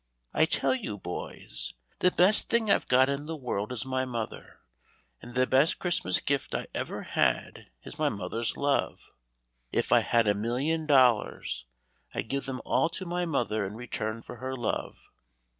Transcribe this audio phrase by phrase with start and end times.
[0.33, 4.61] I tell you, boys, the best thing I've got in the world is my mother,
[5.21, 9.01] and the best Christmas gift I ever had is my mother's love.
[9.71, 11.67] If I had a million dollars,
[12.15, 14.97] I'd give them all to my mother in return for her love.